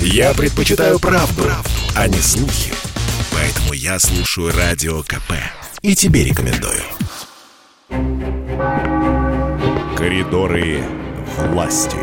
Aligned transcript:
Я 0.00 0.32
предпочитаю 0.34 0.98
правду, 0.98 1.42
правду, 1.44 1.70
а 1.96 2.08
не 2.08 2.18
слухи. 2.18 2.72
Поэтому 3.32 3.74
я 3.74 3.98
слушаю 3.98 4.50
Радио 4.56 5.02
КП. 5.02 5.34
И 5.82 5.94
тебе 5.94 6.24
рекомендую. 6.24 6.82
Коридоры 9.96 10.80
власти. 11.38 11.98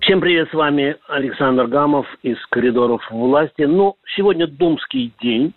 Всем 0.00 0.22
привет, 0.22 0.48
с 0.50 0.54
вами 0.54 0.96
Александр 1.06 1.66
Гамов 1.66 2.06
из 2.22 2.38
«Коридоров 2.46 3.02
власти». 3.10 3.62
Ну, 3.62 3.96
сегодня 4.16 4.46
думский 4.46 5.12
день 5.20 5.52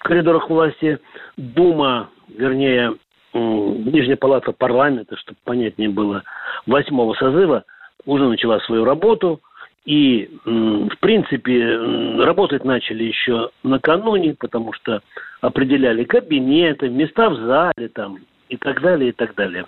в 0.00 0.02
«Коридорах 0.02 0.50
власти». 0.50 0.98
Дума, 1.38 2.10
вернее, 2.28 2.92
Нижняя 3.34 4.16
палата 4.16 4.52
парламента, 4.52 5.16
чтобы 5.16 5.38
понятнее 5.44 5.88
было, 5.88 6.22
восьмого 6.66 7.14
созыва, 7.14 7.64
уже 8.06 8.28
начала 8.28 8.60
свою 8.60 8.84
работу. 8.84 9.40
И, 9.84 10.28
в 10.44 10.96
принципе, 11.00 11.78
работать 12.22 12.64
начали 12.64 13.04
еще 13.04 13.50
накануне, 13.62 14.34
потому 14.38 14.74
что 14.74 15.00
определяли 15.40 16.04
кабинеты, 16.04 16.90
места 16.90 17.30
в 17.30 17.36
зале 17.36 17.88
там 17.94 18.18
и 18.48 18.56
так 18.56 18.82
далее, 18.82 19.10
и 19.10 19.12
так 19.12 19.34
далее. 19.34 19.64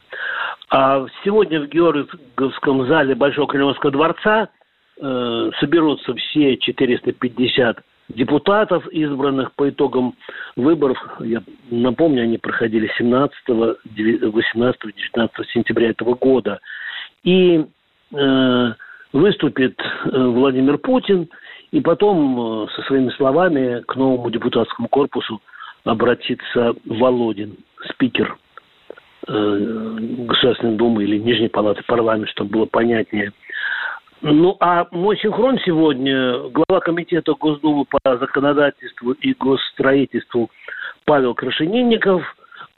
А 0.71 1.07
сегодня 1.25 1.61
в 1.61 1.69
Георгиевском 1.69 2.87
зале 2.87 3.15
Большого 3.15 3.49
Кремлевского 3.49 3.93
дворца 3.93 4.49
э, 5.01 5.51
соберутся 5.59 6.15
все 6.15 6.57
450 6.57 7.79
депутатов, 8.15 8.87
избранных 8.89 9.53
по 9.53 9.69
итогам 9.69 10.15
выборов. 10.57 10.99
Я 11.21 11.43
напомню, 11.71 12.25
они 12.25 12.39
проходили 12.39 12.91
17, 12.99 13.35
18, 13.49 14.97
19 14.97 15.49
сентября 15.51 15.91
этого 15.91 16.15
года. 16.15 16.61
И 17.23 17.65
э, 18.15 18.73
выступит 19.13 19.79
э, 19.81 20.11
Владимир 20.13 20.79
Путин, 20.79 21.29
и 21.71 21.81
потом 21.81 22.65
э, 22.65 22.67
со 22.75 22.83
своими 22.83 23.11
словами 23.11 23.81
к 23.87 23.97
новому 23.97 24.31
депутатскому 24.31 24.89
корпусу 24.89 25.41
обратится 25.85 26.75
Володин, 26.85 27.57
спикер 27.91 28.37
э, 29.29 29.97
Государственной 30.27 30.77
Думы 30.77 31.05
или 31.05 31.19
Нижней 31.19 31.49
Палаты 31.49 31.83
парламента, 31.87 32.31
чтобы 32.33 32.51
было 32.51 32.67
понятнее. 32.67 33.33
Ну, 34.23 34.57
а 34.61 34.87
мой 34.91 35.17
синхрон 35.17 35.59
сегодня, 35.65 36.51
глава 36.51 36.81
комитета 36.81 37.33
Госдумы 37.33 37.87
по 37.87 38.19
законодательству 38.19 39.13
и 39.13 39.33
госстроительству 39.33 40.51
Павел 41.07 41.35
Крашенинников, 41.35 42.23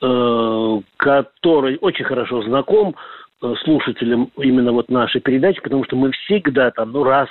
э, 0.00 0.80
который 0.98 1.78
очень 1.80 2.04
хорошо 2.04 2.42
знаком 2.42 2.94
э, 3.42 3.54
слушателям 3.64 4.30
именно 4.36 4.70
вот 4.70 4.88
нашей 4.88 5.20
передачи, 5.20 5.60
потому 5.60 5.84
что 5.84 5.96
мы 5.96 6.12
всегда 6.12 6.70
там, 6.70 6.92
ну, 6.92 7.02
раз, 7.02 7.28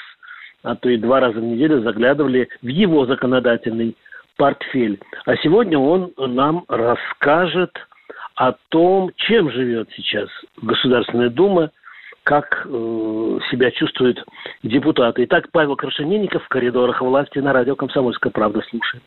а 0.61 0.75
то 0.75 0.89
и 0.89 0.97
два 0.97 1.21
раза 1.21 1.39
в 1.39 1.43
неделю 1.43 1.81
заглядывали 1.81 2.49
в 2.61 2.67
его 2.67 3.05
законодательный 3.05 3.95
портфель. 4.35 4.99
А 5.25 5.37
сегодня 5.37 5.79
он 5.79 6.11
нам 6.17 6.65
расскажет 6.67 7.71
о 8.35 8.55
том, 8.69 9.11
чем 9.15 9.49
живет 9.51 9.87
сейчас 9.95 10.27
Государственная 10.61 11.29
Дума– 11.29 11.71
как 12.23 12.65
э, 12.65 12.69
себя 13.49 13.71
чувствуют 13.71 14.23
депутаты. 14.63 15.23
Итак, 15.25 15.49
Павел 15.51 15.75
Крашенинников 15.75 16.43
в 16.43 16.49
коридорах 16.49 17.01
власти 17.01 17.39
на 17.39 17.53
радио 17.53 17.75
«Комсомольская 17.75 18.31
правда» 18.31 18.61
слушает. 18.69 19.03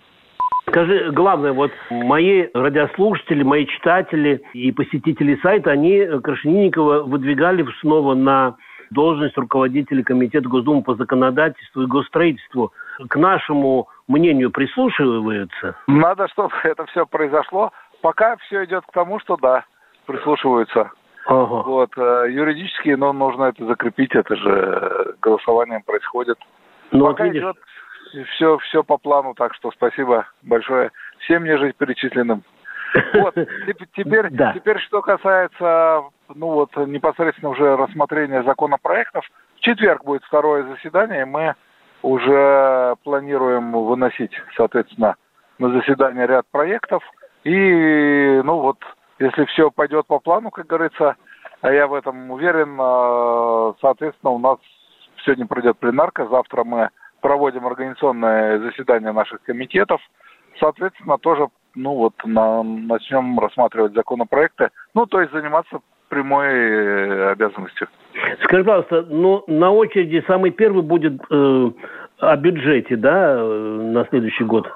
Скажи, 0.69 1.11
главное, 1.13 1.53
вот 1.53 1.71
мои 1.91 2.47
радиослушатели, 2.55 3.43
мои 3.43 3.67
читатели 3.67 4.43
и 4.55 4.73
посетители 4.73 5.39
сайта, 5.43 5.71
они 5.71 6.05
Крашенинникова 6.23 7.03
выдвигали 7.03 7.65
снова 7.81 8.15
на 8.15 8.57
должность 8.91 9.37
руководителя 9.37 10.03
Комитета 10.03 10.49
Госдумы 10.49 10.83
по 10.83 10.95
законодательству 10.95 11.83
и 11.83 11.87
госстроительству. 11.87 12.73
К 13.09 13.17
нашему 13.17 13.89
мнению 14.09 14.51
прислушиваются? 14.51 15.77
Надо, 15.87 16.29
чтобы 16.29 16.51
это 16.63 16.87
все 16.87 17.07
произошло. 17.07 17.73
Пока 18.03 18.37
все 18.37 18.65
идет 18.65 18.85
к 18.87 18.93
тому, 18.93 19.21
что 19.21 19.37
да, 19.37 19.65
прислушиваются. 20.07 20.91
Ага. 21.27 21.63
Вот, 21.63 21.91
э, 21.97 22.27
юридически, 22.31 22.91
но 22.91 23.13
нужно 23.13 23.45
это 23.45 23.65
закрепить, 23.67 24.15
это 24.15 24.37
же 24.37 25.15
голосованием 25.23 25.83
происходит. 25.83 26.39
Ну, 26.91 27.07
Пока 27.07 27.25
видишь... 27.25 27.43
идет 27.43 27.57
все, 28.35 28.59
все 28.59 28.85
по 28.85 28.99
плану, 28.99 29.35
так 29.35 29.55
что 29.55 29.71
спасибо 29.71 30.27
большое 30.43 30.91
всем 31.21 31.45
перечисленным. 31.45 32.43
Вот, 33.15 33.35
теперь, 33.97 34.31
да. 34.31 34.53
теперь 34.53 34.79
что 34.79 35.03
касается, 35.03 36.05
ну 36.33 36.47
вот, 36.51 36.77
непосредственно 36.77 37.51
уже 37.51 37.77
рассмотрения 37.77 38.45
законопроектов, 38.45 39.25
в 39.57 39.61
четверг 39.61 40.05
будет 40.05 40.23
второе 40.23 40.63
заседание, 40.63 41.23
и 41.23 41.25
мы 41.25 41.55
уже 42.03 42.95
планируем 43.03 43.73
выносить, 43.73 44.33
соответственно, 44.57 45.17
на 45.59 45.71
заседание 45.71 46.27
ряд 46.27 46.47
проектов. 46.53 47.03
И, 47.43 48.41
ну 48.45 48.61
вот, 48.61 48.79
если 49.25 49.45
все 49.47 49.71
пойдет 49.71 50.07
по 50.07 50.19
плану, 50.19 50.51
как 50.51 50.67
говорится, 50.67 51.17
а 51.63 51.73
я 51.73 51.87
в 51.87 51.95
этом 51.95 52.31
уверен, 52.31 52.77
а, 52.79 53.75
соответственно, 53.81 54.33
у 54.33 54.39
нас 54.39 54.59
сегодня 55.25 55.47
пройдет 55.47 55.79
пленарка, 55.79 56.27
завтра 56.29 56.65
мы 56.65 56.91
проводим 57.21 57.67
организационное 57.67 58.59
заседание 58.59 59.13
наших 59.13 59.43
комитетов, 59.43 60.01
соответственно, 60.61 61.17
тоже, 61.19 61.49
ну 61.75 61.95
вот, 61.95 62.15
на, 62.25 62.63
начнем 62.63 63.39
рассматривать 63.39 63.95
законопроекты, 63.95 64.69
ну, 64.93 65.07
то 65.07 65.21
есть 65.21 65.33
заниматься 65.33 65.81
прямой 66.09 66.47
э, 66.49 67.31
обязанностью. 67.33 67.89
Скажи, 68.43 68.63
пожалуйста, 68.63 69.07
ну, 69.09 69.43
на 69.47 69.71
очереди 69.71 70.23
самый 70.27 70.51
первый 70.51 70.83
будет 70.83 71.15
э, 71.31 71.71
о 72.19 72.37
бюджете, 72.37 72.97
да, 72.97 73.37
э, 73.39 73.43
на 73.43 74.05
следующий 74.11 74.45
год? 74.45 74.69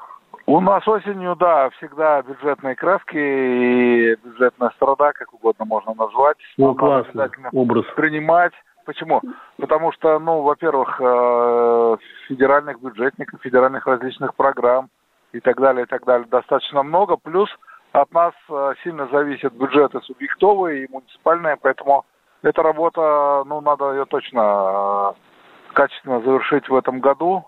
У 0.49 0.61
нас 0.63 0.89
осенью, 0.89 1.37
да, 1.37 1.69
всегда 1.77 2.23
бюджетные 2.23 2.75
краски 2.75 3.19
и 3.19 4.17
бюджетная 4.25 4.71
страда, 4.77 5.13
как 5.13 5.35
угодно 5.35 5.67
можно 5.67 5.93
назвать. 5.93 6.39
Ну, 6.57 6.75
классно, 6.75 7.31
образ. 7.53 7.85
Принимать. 7.95 8.55
Почему? 8.87 9.21
Потому 9.59 9.93
что, 9.93 10.19
ну, 10.19 10.41
во-первых, 10.41 10.99
э, 11.03 11.97
федеральных 12.29 12.81
бюджетников, 12.81 13.43
федеральных 13.43 13.87
различных 13.87 14.35
программ 14.37 14.89
и 15.33 15.41
так 15.41 15.61
далее, 15.61 15.85
и 15.85 15.87
так 15.87 16.07
далее 16.07 16.27
достаточно 16.31 16.83
много. 16.83 17.19
Плюс 17.19 17.51
от 17.93 18.11
нас 18.15 18.33
э, 18.49 18.73
сильно 18.83 19.07
зависят 19.09 19.53
бюджеты 19.53 20.01
субъектовые 20.01 20.87
и 20.87 20.91
муниципальные, 20.91 21.59
поэтому 21.61 22.07
эта 22.41 22.63
работа, 22.63 23.43
ну, 23.45 23.61
надо 23.61 23.93
ее 23.93 24.07
точно 24.07 24.41
э, 24.41 25.75
качественно 25.75 26.23
завершить 26.23 26.71
в 26.71 26.75
этом 26.75 27.01
году. 27.01 27.45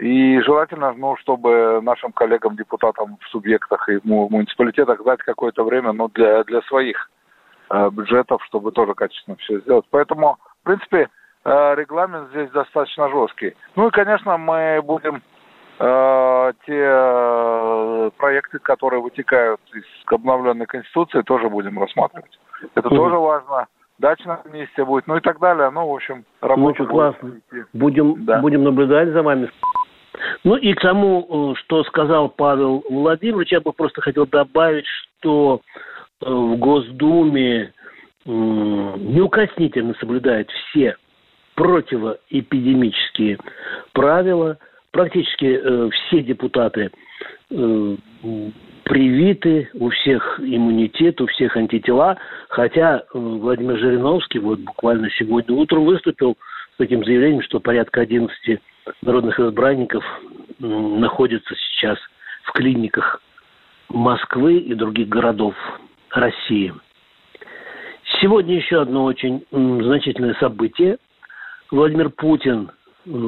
И 0.00 0.40
желательно, 0.40 0.94
ну, 0.94 1.14
чтобы 1.16 1.80
нашим 1.82 2.12
коллегам-депутатам 2.12 3.18
в 3.20 3.28
субъектах 3.28 3.86
и 3.90 3.98
в 3.98 4.04
муниципалитетах 4.04 5.04
дать 5.04 5.20
какое-то 5.20 5.62
время 5.62 5.92
ну, 5.92 6.08
для, 6.08 6.42
для 6.44 6.62
своих 6.62 7.10
э, 7.68 7.90
бюджетов, 7.90 8.42
чтобы 8.46 8.72
тоже 8.72 8.94
качественно 8.94 9.36
все 9.36 9.60
сделать. 9.60 9.84
Поэтому, 9.90 10.38
в 10.62 10.64
принципе, 10.64 11.10
э, 11.44 11.74
регламент 11.74 12.30
здесь 12.30 12.50
достаточно 12.50 13.10
жесткий. 13.10 13.54
Ну 13.76 13.88
и, 13.88 13.90
конечно, 13.90 14.38
мы 14.38 14.80
будем 14.82 15.22
э, 15.78 16.52
те 16.64 16.82
э, 16.82 18.10
проекты, 18.16 18.58
которые 18.58 19.02
вытекают 19.02 19.60
из 19.74 19.84
обновленной 20.06 20.64
Конституции, 20.64 21.20
тоже 21.20 21.50
будем 21.50 21.78
рассматривать. 21.78 22.38
Это 22.74 22.88
тоже 22.88 23.16
важно 23.16 23.66
дачная 23.98 24.40
месте 24.50 24.82
будет, 24.84 25.06
ну 25.06 25.16
и 25.16 25.20
так 25.20 25.38
далее. 25.40 25.68
Ну, 25.70 25.86
в 25.86 25.94
общем, 25.94 26.24
работа 26.40 26.82
Очень 26.82 26.86
классно. 26.86 27.32
Будем, 27.74 28.24
да. 28.24 28.40
будем 28.40 28.64
наблюдать 28.64 29.10
за 29.10 29.22
вами. 29.22 29.50
Ну 30.44 30.56
и 30.56 30.72
к 30.74 30.80
тому, 30.80 31.52
э, 31.52 31.60
что 31.60 31.84
сказал 31.84 32.28
Павел 32.28 32.84
Владимирович, 32.88 33.52
я 33.52 33.60
бы 33.60 33.72
просто 33.72 34.00
хотел 34.00 34.26
добавить, 34.26 34.86
что 34.86 35.60
э, 36.20 36.30
в 36.30 36.56
Госдуме 36.56 37.72
неукоснительно 38.26 39.94
соблюдают 39.98 40.50
все 40.50 40.96
противоэпидемические 41.54 43.38
правила. 43.92 44.58
Практически 44.90 45.60
э, 45.62 45.90
все 45.90 46.22
депутаты 46.22 46.90
привиты, 48.84 49.68
у 49.74 49.90
всех 49.90 50.40
иммунитет, 50.40 51.20
у 51.20 51.26
всех 51.26 51.56
антитела. 51.56 52.16
Хотя 52.48 53.04
Владимир 53.12 53.78
Жириновский 53.78 54.38
вот 54.38 54.58
буквально 54.60 55.08
сегодня 55.10 55.54
утром 55.54 55.84
выступил 55.84 56.36
с 56.74 56.76
таким 56.78 57.04
заявлением, 57.04 57.42
что 57.42 57.60
порядка 57.60 58.00
11 58.00 58.60
народных 59.02 59.38
избранников 59.38 60.04
находятся 60.58 61.54
сейчас 61.54 61.98
в 62.44 62.52
клиниках 62.52 63.20
Москвы 63.88 64.58
и 64.58 64.74
других 64.74 65.08
городов 65.08 65.54
России. 66.10 66.72
Сегодня 68.20 68.56
еще 68.56 68.82
одно 68.82 69.04
очень 69.04 69.44
значительное 69.50 70.34
событие. 70.34 70.98
Владимир 71.70 72.10
Путин, 72.10 72.70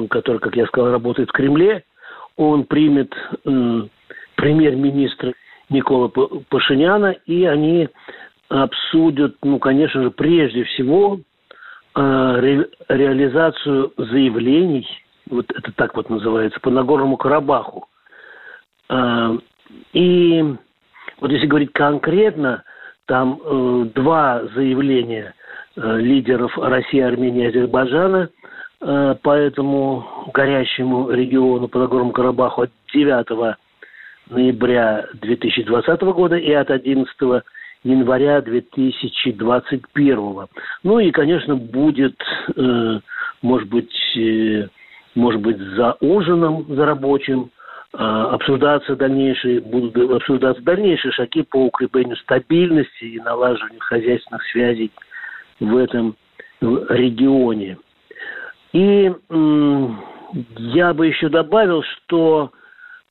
который, 0.09 0.39
как 0.39 0.55
я 0.55 0.65
сказал, 0.67 0.91
работает 0.91 1.29
в 1.29 1.33
Кремле, 1.33 1.83
он 2.35 2.65
примет 2.65 3.13
премьер-министра 4.35 5.33
Никола 5.69 6.09
Пашиняна, 6.49 7.15
и 7.25 7.45
они 7.45 7.89
обсудят, 8.49 9.35
ну, 9.43 9.59
конечно 9.59 10.03
же, 10.03 10.11
прежде 10.11 10.63
всего 10.65 11.19
ре, 11.95 12.67
реализацию 12.89 13.93
заявлений, 13.97 14.87
вот 15.29 15.51
это 15.51 15.71
так 15.73 15.95
вот 15.95 16.09
называется, 16.09 16.59
по 16.59 16.69
Нагорному 16.69 17.17
Карабаху. 17.17 17.87
И 19.93 20.55
вот 21.19 21.31
если 21.31 21.47
говорить 21.47 21.71
конкретно, 21.73 22.63
там 23.05 23.39
э, 23.43 23.85
два 23.95 24.43
заявления 24.55 25.33
э, 25.75 25.99
лидеров 25.99 26.57
России, 26.57 26.99
Армении 26.99 27.45
и 27.45 27.47
Азербайджана 27.47 28.29
э, 28.81 29.15
по 29.21 29.31
этому 29.31 30.29
горящему 30.33 31.11
региону, 31.11 31.67
по 31.67 31.79
Нагорному 31.79 32.11
Карабаху 32.11 32.63
от 32.63 32.71
9 32.93 33.57
ноября 34.29 35.05
2020 35.13 36.01
года 36.01 36.37
и 36.37 36.51
от 36.51 36.71
11 36.71 37.13
января 37.83 38.41
2021. 38.41 40.47
Ну 40.83 40.99
и, 40.99 41.11
конечно, 41.11 41.55
будет, 41.55 42.19
э, 42.55 42.99
может 43.41 43.67
быть, 43.67 43.91
может 45.15 45.41
быть, 45.41 45.57
за 45.57 45.95
ужином, 46.01 46.65
за 46.69 46.85
рабочим, 46.85 47.51
а, 47.93 48.33
обсуждаться 48.33 48.95
дальнейшие, 48.95 49.61
будут 49.61 49.95
обсуждаться 50.11 50.63
дальнейшие 50.63 51.11
шаги 51.11 51.43
по 51.43 51.65
укреплению 51.65 52.17
стабильности 52.17 53.03
и 53.03 53.19
налаживанию 53.19 53.79
хозяйственных 53.81 54.43
связей 54.51 54.91
в 55.59 55.77
этом 55.77 56.15
регионе. 56.59 57.77
И 58.71 59.11
я 60.57 60.93
бы 60.93 61.07
еще 61.07 61.29
добавил, 61.29 61.83
что 61.83 62.51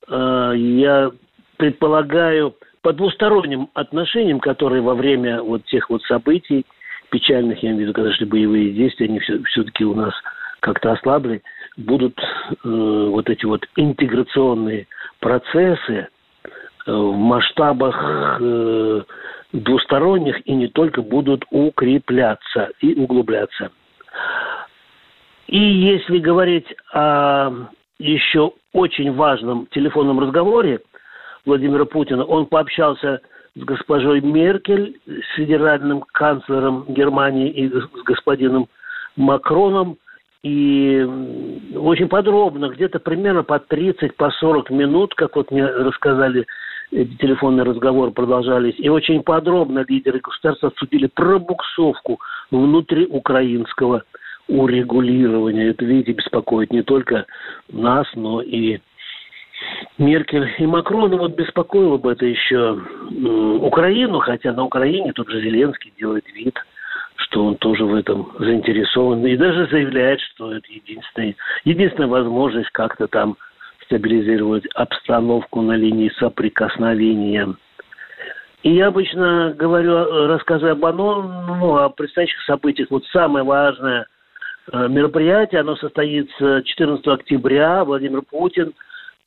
э, 0.09 0.53
я 0.55 1.11
предполагаю 1.55 2.55
по 2.81 2.91
двусторонним 2.91 3.69
отношениям, 3.73 4.41
которые 4.41 4.81
во 4.81 4.93
время 4.93 5.41
вот 5.41 5.63
тех 5.65 5.89
вот 5.89 6.03
событий 6.03 6.65
печальных, 7.09 7.63
я 7.63 7.69
имею 7.69 7.77
в 7.77 7.81
виду, 7.83 7.93
когда 7.93 8.11
шли 8.11 8.25
боевые 8.25 8.71
действия, 8.71 9.05
они 9.05 9.19
все, 9.19 9.41
все-таки 9.43 9.85
у 9.85 9.93
нас 9.93 10.13
как-то 10.59 10.91
ослабли, 10.91 11.41
будут 11.77 12.17
э, 12.19 12.53
вот 12.63 13.29
эти 13.29 13.45
вот 13.45 13.65
интеграционные 13.75 14.87
процессы 15.19 16.07
э, 16.85 16.91
в 16.91 17.15
масштабах 17.15 18.37
э, 18.39 19.01
двусторонних 19.53 20.45
и 20.47 20.53
не 20.53 20.67
только 20.67 21.01
будут 21.01 21.45
укрепляться 21.51 22.71
и 22.81 22.93
углубляться. 22.95 23.71
И 25.47 25.59
если 25.59 26.19
говорить 26.19 26.67
о 26.93 27.51
еще 27.99 28.53
очень 28.73 29.13
важном 29.13 29.67
телефонном 29.67 30.19
разговоре 30.19 30.81
Владимира 31.45 31.85
Путина, 31.85 32.23
он 32.23 32.47
пообщался 32.47 33.21
с 33.55 33.59
госпожой 33.59 34.21
Меркель, 34.21 34.99
с 35.05 35.35
федеральным 35.35 36.01
канцлером 36.11 36.85
Германии 36.87 37.49
и 37.51 37.69
с 37.69 38.03
господином 38.03 38.67
Макроном 39.15 39.97
и 40.43 41.01
очень 41.75 42.09
подробно, 42.09 42.67
где-то 42.67 42.99
примерно 42.99 43.43
по 43.43 43.59
30, 43.59 44.15
по 44.17 44.29
40 44.29 44.69
минут, 44.71 45.15
как 45.15 45.37
вот 45.37 45.51
мне 45.51 45.65
рассказали, 45.65 46.45
эти 46.91 47.15
телефонные 47.15 47.63
разговоры 47.63 48.11
продолжались, 48.11 48.75
и 48.77 48.89
очень 48.89 49.23
подробно 49.23 49.85
лидеры 49.87 50.19
государства 50.19 50.67
обсудили 50.67 51.07
пробуксовку 51.07 52.19
внутри 52.51 53.07
украинского 53.07 54.03
урегулирования. 54.49 55.69
Это, 55.69 55.85
видите, 55.85 56.11
беспокоит 56.11 56.71
не 56.71 56.83
только 56.83 57.25
нас, 57.71 58.05
но 58.15 58.41
и 58.41 58.79
Меркель 59.97 60.53
и 60.57 60.65
Макрона 60.67 61.15
вот 61.15 61.35
беспокоило 61.35 61.97
бы 61.97 62.11
это 62.11 62.25
еще 62.25 62.81
Украину, 63.61 64.19
хотя 64.19 64.51
на 64.51 64.65
Украине 64.65 65.13
тот 65.13 65.29
же 65.29 65.41
Зеленский 65.41 65.93
делает 65.97 66.25
вид– 66.35 66.55
что 67.33 67.45
он 67.45 67.55
тоже 67.55 67.83
в 67.83 67.95
этом 67.95 68.31
заинтересован 68.37 69.25
и 69.25 69.35
даже 69.35 69.67
заявляет, 69.67 70.21
что 70.21 70.53
это 70.53 70.67
единственная, 70.69 71.35
единственная 71.65 72.07
возможность 72.07 72.69
как-то 72.69 73.07
там 73.07 73.37
стабилизировать 73.85 74.65
обстановку 74.75 75.61
на 75.61 75.75
линии 75.75 76.11
соприкосновения. 76.19 77.55
И 78.61 78.75
я 78.75 78.87
обычно 78.87 79.53
говорю, 79.57 80.27
рассказывая 80.27 80.73
об 80.73 80.85
оно, 80.85 81.21
ну, 81.57 81.77
о 81.77 81.89
предстоящих 81.89 82.39
событиях. 82.43 82.91
Вот 82.91 83.03
самое 83.07 83.43
важное 83.43 84.05
э, 84.71 84.87
мероприятие, 84.87 85.61
оно 85.61 85.75
состоится 85.75 86.61
14 86.63 87.05
октября. 87.07 87.83
Владимир 87.83 88.21
Путин 88.21 88.73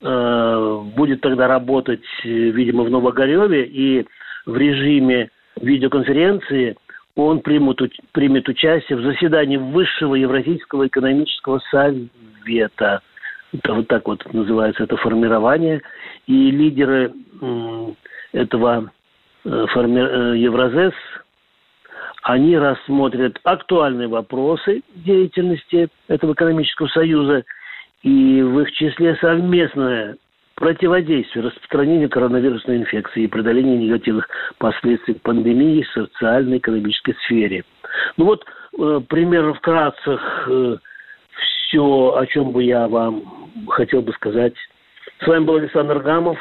э, 0.00 0.80
будет 0.96 1.20
тогда 1.20 1.48
работать, 1.48 2.04
видимо, 2.24 2.84
в 2.84 2.90
Новогореве 2.90 3.64
и 3.64 4.06
в 4.46 4.56
режиме 4.56 5.30
видеоконференции– 5.60 6.76
он 7.16 7.40
примут, 7.40 7.80
примет 8.12 8.48
участие 8.48 8.98
в 8.98 9.02
заседании 9.02 9.56
Высшего 9.56 10.14
Евразийского 10.14 10.86
экономического 10.86 11.60
совета. 11.70 13.00
Это 13.52 13.74
вот 13.74 13.88
так 13.88 14.06
вот 14.06 14.32
называется 14.32 14.84
это 14.84 14.96
формирование. 14.98 15.80
И 16.26 16.50
лидеры 16.50 17.12
этого 18.32 18.90
э, 19.44 19.66
форми... 19.72 20.00
Э, 20.00 20.36
Евразес, 20.36 20.92
они 22.22 22.58
рассмотрят 22.58 23.40
актуальные 23.44 24.08
вопросы 24.08 24.82
деятельности 24.94 25.88
этого 26.08 26.34
экономического 26.34 26.88
союза 26.88 27.44
и 28.02 28.42
в 28.42 28.60
их 28.60 28.72
числе 28.72 29.16
совместное 29.16 30.16
противодействию 30.56 31.46
распространению 31.46 32.10
коронавирусной 32.10 32.78
инфекции 32.78 33.22
и 33.22 33.26
преодолению 33.28 33.78
негативных 33.78 34.28
последствий 34.58 35.14
пандемии 35.14 35.82
в 35.82 35.92
социально-экономической 35.92 37.14
сфере. 37.24 37.64
Ну 38.16 38.24
вот, 38.24 38.44
э, 38.78 39.00
примерно 39.08 39.54
вкратце 39.54 40.18
э, 40.48 40.76
все, 41.36 42.14
о 42.16 42.26
чем 42.26 42.52
бы 42.52 42.64
я 42.64 42.88
вам 42.88 43.50
хотел 43.68 44.02
бы 44.02 44.12
сказать. 44.14 44.54
С 45.22 45.26
вами 45.26 45.44
был 45.44 45.56
Александр 45.56 46.00
Гамов, 46.00 46.38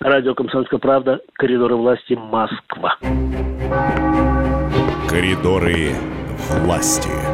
радио 0.00 0.34
«Комсомольская 0.34 0.80
правда», 0.80 1.20
«Коридоры 1.34 1.76
власти», 1.76 2.14
Москва. 2.14 2.96
«Коридоры 5.08 5.90
власти». 6.64 7.33